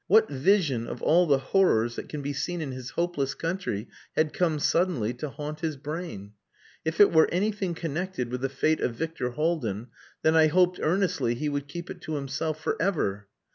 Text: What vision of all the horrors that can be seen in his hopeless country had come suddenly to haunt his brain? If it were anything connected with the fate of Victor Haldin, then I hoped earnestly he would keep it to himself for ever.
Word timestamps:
What 0.07 0.29
vision 0.31 0.87
of 0.87 1.03
all 1.03 1.27
the 1.27 1.37
horrors 1.37 1.95
that 1.95 2.09
can 2.09 2.23
be 2.23 2.33
seen 2.33 2.59
in 2.59 2.71
his 2.71 2.89
hopeless 2.89 3.35
country 3.35 3.87
had 4.15 4.33
come 4.33 4.57
suddenly 4.57 5.13
to 5.13 5.29
haunt 5.29 5.59
his 5.59 5.77
brain? 5.77 6.31
If 6.83 6.99
it 6.99 7.11
were 7.13 7.29
anything 7.31 7.75
connected 7.75 8.29
with 8.29 8.41
the 8.41 8.49
fate 8.49 8.79
of 8.79 8.95
Victor 8.95 9.29
Haldin, 9.33 9.89
then 10.23 10.35
I 10.35 10.47
hoped 10.47 10.79
earnestly 10.81 11.35
he 11.35 11.49
would 11.49 11.67
keep 11.67 11.91
it 11.91 12.01
to 12.01 12.15
himself 12.15 12.59
for 12.59 12.81
ever. 12.81 13.27